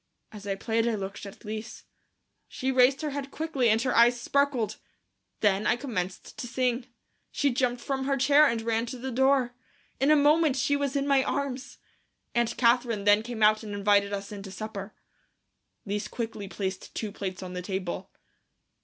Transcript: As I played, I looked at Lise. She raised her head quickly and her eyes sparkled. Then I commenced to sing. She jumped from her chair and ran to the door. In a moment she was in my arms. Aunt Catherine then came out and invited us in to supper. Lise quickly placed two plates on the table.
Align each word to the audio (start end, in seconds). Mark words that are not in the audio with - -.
As 0.31 0.47
I 0.47 0.55
played, 0.55 0.87
I 0.87 0.95
looked 0.95 1.27
at 1.27 1.45
Lise. 1.45 1.83
She 2.47 2.71
raised 2.71 3.03
her 3.03 3.11
head 3.11 3.29
quickly 3.29 3.69
and 3.69 3.79
her 3.83 3.95
eyes 3.95 4.19
sparkled. 4.19 4.77
Then 5.41 5.67
I 5.67 5.75
commenced 5.75 6.39
to 6.39 6.47
sing. 6.47 6.87
She 7.31 7.51
jumped 7.51 7.83
from 7.83 8.05
her 8.05 8.17
chair 8.17 8.47
and 8.47 8.63
ran 8.63 8.87
to 8.87 8.97
the 8.97 9.11
door. 9.11 9.53
In 9.99 10.09
a 10.09 10.15
moment 10.15 10.55
she 10.55 10.75
was 10.75 10.95
in 10.95 11.05
my 11.07 11.23
arms. 11.23 11.77
Aunt 12.33 12.57
Catherine 12.57 13.03
then 13.03 13.21
came 13.21 13.43
out 13.43 13.61
and 13.61 13.75
invited 13.75 14.11
us 14.11 14.31
in 14.31 14.41
to 14.41 14.49
supper. 14.51 14.95
Lise 15.85 16.07
quickly 16.07 16.47
placed 16.47 16.95
two 16.95 17.11
plates 17.11 17.43
on 17.43 17.53
the 17.53 17.61
table. 17.61 18.09